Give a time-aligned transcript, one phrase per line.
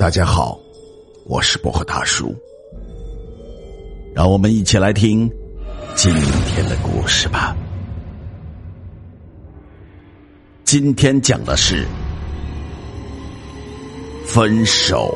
[0.00, 0.58] 大家好，
[1.26, 2.34] 我是薄荷大叔，
[4.14, 5.30] 让我们一起来听
[5.94, 6.10] 今
[6.46, 7.54] 天的故事吧。
[10.64, 11.86] 今天讲的是
[14.24, 15.14] 分手。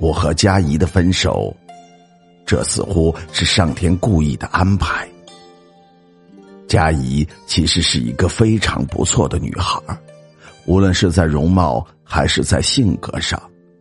[0.00, 1.56] 我和佳怡的分手，
[2.44, 5.08] 这似乎是上天故意的安排。
[6.72, 9.78] 佳怡其实是一个非常不错的女孩，
[10.64, 13.38] 无论是在容貌还是在性格上，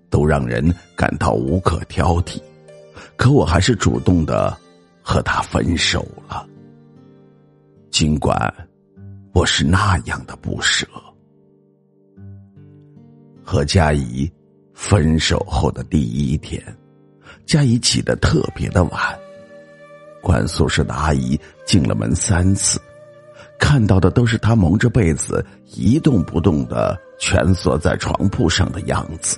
[0.10, 0.62] 都让人
[0.94, 2.38] 感到无可挑剔。
[3.16, 4.58] 可我还是主动的
[5.02, 6.46] 和她分手了，
[7.92, 8.54] 尽管
[9.34, 10.86] 我是那样的不舍。
[13.42, 14.30] 和佳怡。
[14.74, 16.62] 分手后的第一天，
[17.46, 19.21] 佳怡起得特别的晚。
[20.22, 22.80] 管宿舍的阿姨进了门三次，
[23.60, 29.38] 看到的都是她蒙着被子一动不动的蜷缩在床铺上的样子。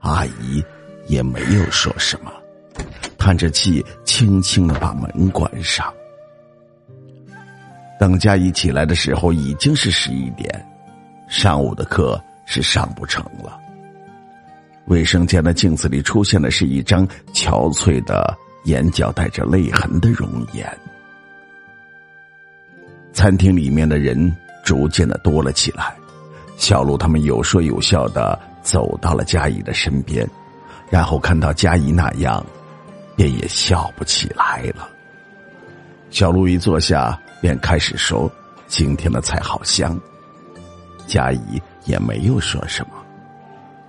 [0.00, 0.62] 阿姨
[1.06, 2.32] 也没有说什么，
[3.18, 5.92] 叹着气，轻轻的把门关上。
[8.00, 10.66] 等佳怡起来的时候，已经是十一点，
[11.28, 13.56] 上午的课是上不成了。
[14.86, 20.66] 卫生间的镜子里出现的是一张憔悴的、眼角带着泪痕的容颜。
[23.12, 25.94] 餐厅里面的人逐渐的多了起来，
[26.56, 30.28] 小鹿他们有说有笑的走到了佳怡的身边，
[30.88, 32.44] 然后看到佳怡那样，
[33.16, 34.88] 便也笑不起来了。
[36.10, 38.30] 小鹿一坐下，便开始说
[38.68, 39.98] ：“今天的菜好香。”
[41.06, 42.92] 佳怡也没有说什么。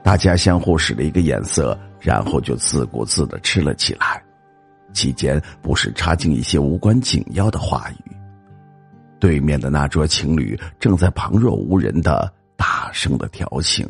[0.04, 4.12] 大家相互使了一个眼色，然后就自顾自的吃了起来，
[4.94, 8.11] 期间不时插进一些无关紧要的话语。
[9.19, 13.86] 对面的那桌情侣正在旁若无人的大声的调情，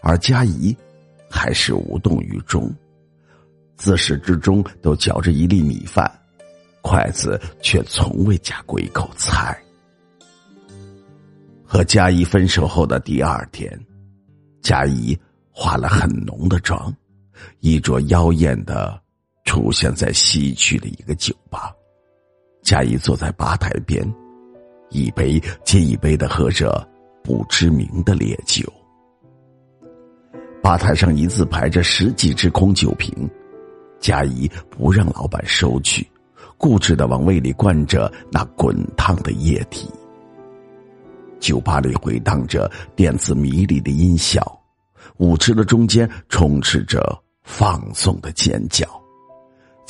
[0.00, 0.76] 而佳怡
[1.30, 2.72] 还是无动于衷，
[3.76, 6.10] 自始至终都嚼着一粒米饭，
[6.80, 9.58] 筷子却从未夹过一口菜。
[11.64, 13.78] 和佳怡分手后的第二天，
[14.62, 15.18] 佳怡。
[15.52, 16.94] 化了很浓的妆，
[17.58, 18.98] 衣着妖艳的
[19.50, 21.72] 出现在西区的一个酒吧。
[22.62, 24.00] 佳怡坐在吧台边，
[24.90, 26.88] 一杯接一杯的喝着
[27.24, 28.72] 不知名的烈酒。
[30.62, 33.28] 吧台上一字排着十几只空酒瓶，
[33.98, 36.08] 佳怡不让老板收去，
[36.56, 39.90] 固执的往胃里灌着那滚烫的液体。
[41.40, 44.40] 酒吧里回荡着电子迷离的音效。
[45.16, 48.86] 舞池的中间充斥着放纵的尖叫，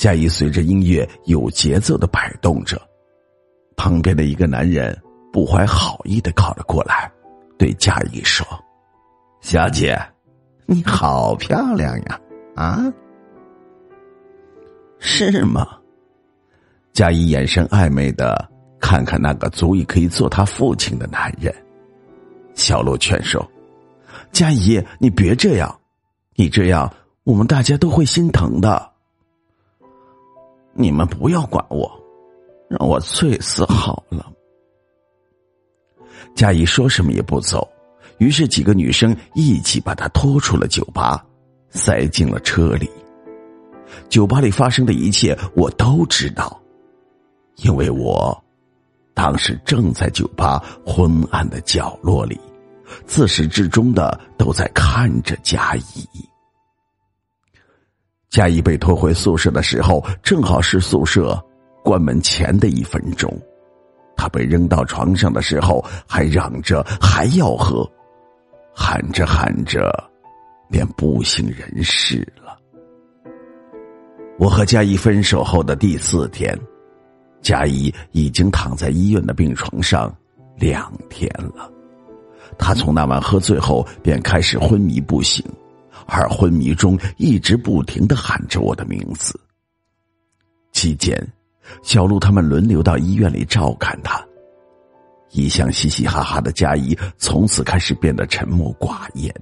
[0.01, 2.81] 佳怡随着音乐有节奏的摆动着。
[3.77, 4.99] 旁边的一个男人
[5.31, 7.07] 不怀好意的靠了过来，
[7.55, 8.43] 对佳怡说
[9.41, 9.95] ：“小姐，
[10.65, 12.19] 你好漂亮呀！
[12.55, 12.91] 啊，
[14.97, 15.67] 是吗？”
[16.93, 21.53] 佳怡眼神暧昧的看看那个足以可以做他父亲的男人，
[22.55, 23.47] 小鹿劝说。
[24.31, 25.79] 佳怡，你别这样，
[26.33, 26.91] 你这样
[27.23, 28.90] 我们大家都会心疼的。
[30.73, 31.91] 你们不要管我，
[32.69, 34.31] 让我醉死好了。
[36.35, 37.67] 佳怡说什么也不走，
[38.17, 41.25] 于是几个女生一起把她拖出了酒吧，
[41.69, 42.89] 塞进了车里。
[44.07, 46.61] 酒吧里发生的一切我都知道，
[47.57, 48.43] 因为我
[49.13, 52.39] 当时正在酒吧昏暗的角落里。
[53.05, 56.07] 自始至终的都在看着佳怡。
[58.31, 61.37] 佳怡被拖回宿舍的时候，正好是宿舍
[61.83, 63.29] 关门前的一分钟。
[64.15, 67.85] 他被扔到床上的时候，还嚷着还要喝，
[68.73, 69.91] 喊着喊着，
[70.69, 72.57] 便不省人事了。
[74.39, 76.57] 我和佳怡分手后的第四天，
[77.41, 80.09] 佳怡已经躺在医院的病床上
[80.55, 81.69] 两天了。
[82.57, 85.45] 他从那晚喝醉后便开始昏迷不醒，
[86.13, 89.39] 而昏迷中一直不停的喊着我的名字。
[90.73, 91.17] 期间，
[91.83, 94.21] 小鹿他们轮流到医院里照看他。
[95.31, 99.33] 一向嘻嘻哈哈的佳怡从此开始变得沉默寡言，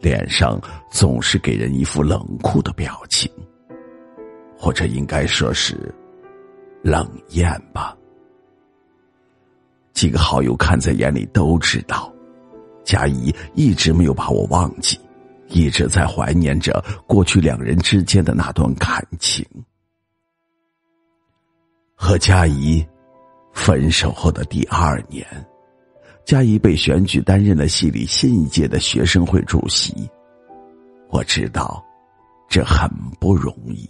[0.00, 0.58] 脸上
[0.90, 3.30] 总是给人一副冷酷的表情，
[4.56, 5.94] 或者应该说是
[6.82, 7.94] 冷艳吧。
[9.92, 12.10] 几个好友看在眼里，都知道，
[12.82, 14.98] 佳怡一直没有把我忘记，
[15.50, 19.44] 一直在怀念着过去两人之间的那段感情。
[21.94, 22.84] 和佳怡
[23.52, 25.26] 分手后的第二年，
[26.24, 30.08] 佳怡被选举担任了系里新一届的学生会主席。
[31.10, 31.84] 我知道，
[32.48, 32.88] 这很
[33.20, 33.86] 不容易，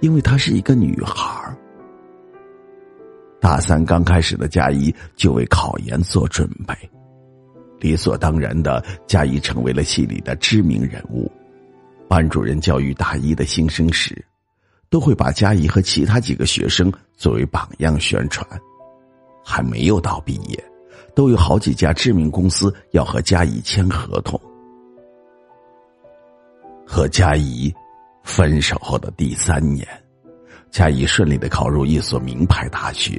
[0.00, 1.56] 因为她是一个女孩。
[3.40, 6.74] 大三刚开始的佳怡就为考研做准备，
[7.80, 11.30] 理所当然的，佳怡成为了系里的知名人物。
[12.08, 14.24] 班主任教育大一的新生时，
[14.88, 18.46] 都会把佳怡和其他几个学生作为榜样宣传。
[19.44, 20.64] 还没有到毕业，
[21.14, 24.40] 都有好几家知名公司要和佳怡签合同。
[26.86, 27.72] 和佳怡
[28.24, 29.86] 分手后的第三年，
[30.70, 33.18] 佳怡顺利的考入一所名牌大学，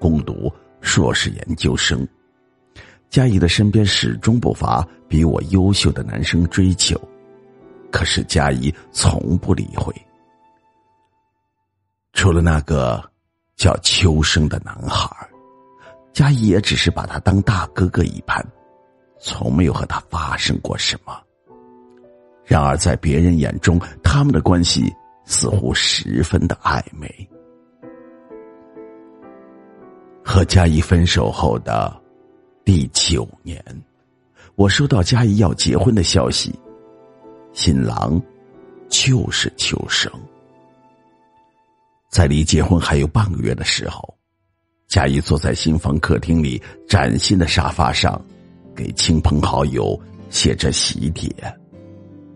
[0.00, 2.06] 攻读硕士研究生。
[3.12, 6.98] 佳怡的身边始终不乏比我优秀的男生追求。
[7.90, 9.94] 可是佳怡从不理会，
[12.14, 13.04] 除了那个
[13.54, 15.14] 叫秋生的男孩，
[16.14, 18.42] 佳怡也只是把他当大哥哥一般，
[19.20, 21.12] 从没有和他发生过什么。
[22.46, 24.90] 然而在别人眼中，他们的关系
[25.26, 27.28] 似乎十分的暧昧。
[30.24, 31.94] 和佳怡分手后的
[32.64, 33.62] 第九年，
[34.54, 36.54] 我收到佳怡要结婚的消息。
[37.52, 38.22] 新郎
[38.88, 40.10] 就是秋生。
[42.08, 44.14] 在离结婚还有半个月的时候，
[44.86, 48.24] 佳怡坐在新房客厅里崭新的沙发上，
[48.76, 50.00] 给亲朋好友
[50.30, 51.34] 写着喜帖。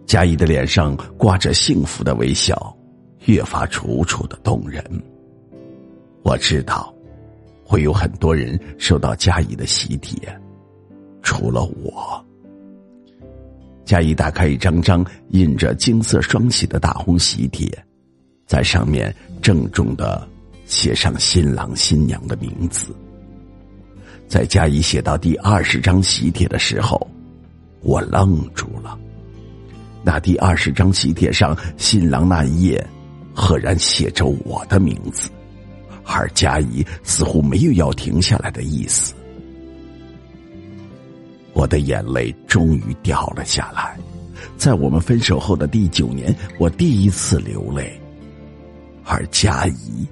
[0.06, 2.76] 佳怡的脸上挂着幸福的微笑，
[3.26, 4.84] 越发楚楚的动人。
[6.22, 6.92] 我知道，
[7.66, 10.16] 会有很多人收到佳怡的喜帖，
[11.20, 12.24] 除了我。
[13.84, 17.68] 佳怡打开一张张印着金色双喜的大红喜帖，
[18.46, 20.26] 在上面郑重的
[20.64, 22.94] 写上新郎新娘的名字。
[24.28, 27.04] 在佳怡写到第二十张喜帖的时候，
[27.80, 28.98] 我愣住了。
[30.02, 32.84] 那第二十张喜帖上，新郎那一页
[33.34, 35.30] 赫然写着我的名字，
[36.06, 39.14] 而佳怡似乎没有要停下来的意思。
[41.52, 43.98] 我的眼泪终于掉了下来，
[44.56, 47.98] 在我们分手后的第九年，我第一次流泪，
[49.04, 50.06] 而佳怡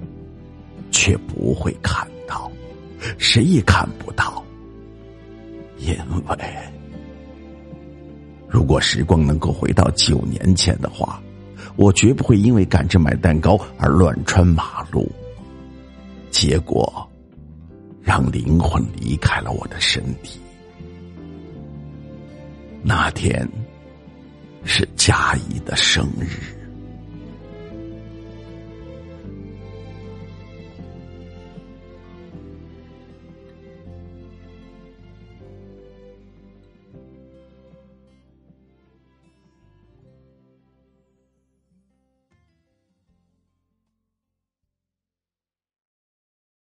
[0.91, 2.51] 却不会看到，
[3.19, 4.43] 谁也看不到，
[5.79, 6.39] 因为
[8.49, 11.21] 如果时光能够回到九年前的话，
[11.77, 15.11] 我绝不会因为赶着买蛋糕而乱穿马路，
[16.47, 17.11] 结果
[18.03, 20.39] 让灵魂离开了我的身体。
[22.83, 23.49] 那天
[24.63, 26.54] 是佳怡的生日。